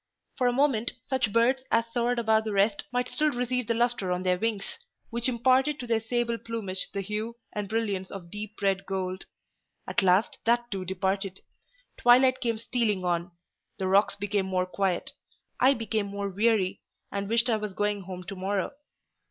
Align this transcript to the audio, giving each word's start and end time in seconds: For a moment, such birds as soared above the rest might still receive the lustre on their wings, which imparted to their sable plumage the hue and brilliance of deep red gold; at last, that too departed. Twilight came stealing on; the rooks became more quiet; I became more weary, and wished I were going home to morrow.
For 0.35 0.47
a 0.47 0.51
moment, 0.51 0.93
such 1.11 1.31
birds 1.31 1.61
as 1.69 1.85
soared 1.93 2.17
above 2.17 2.43
the 2.45 2.53
rest 2.53 2.85
might 2.91 3.07
still 3.07 3.29
receive 3.29 3.67
the 3.67 3.75
lustre 3.75 4.11
on 4.11 4.23
their 4.23 4.39
wings, 4.39 4.79
which 5.11 5.29
imparted 5.29 5.79
to 5.79 5.85
their 5.85 5.99
sable 5.99 6.39
plumage 6.39 6.89
the 6.91 7.01
hue 7.01 7.35
and 7.53 7.69
brilliance 7.69 8.09
of 8.09 8.31
deep 8.31 8.55
red 8.63 8.87
gold; 8.87 9.25
at 9.87 10.01
last, 10.01 10.39
that 10.45 10.71
too 10.71 10.85
departed. 10.85 11.41
Twilight 11.97 12.41
came 12.41 12.57
stealing 12.57 13.05
on; 13.05 13.29
the 13.77 13.87
rooks 13.87 14.15
became 14.15 14.47
more 14.47 14.65
quiet; 14.65 15.11
I 15.59 15.75
became 15.75 16.07
more 16.07 16.29
weary, 16.31 16.81
and 17.11 17.29
wished 17.29 17.47
I 17.47 17.57
were 17.57 17.67
going 17.69 18.01
home 18.01 18.23
to 18.23 18.35
morrow. 18.35 18.71